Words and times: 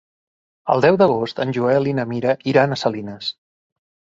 El 0.75 0.81
deu 0.85 0.95
d'agost 1.01 1.41
en 1.45 1.53
Joel 1.57 1.91
i 1.91 1.95
na 1.99 2.07
Mira 2.15 2.33
iran 2.55 2.75
a 2.77 2.79
Salines. 2.87 3.33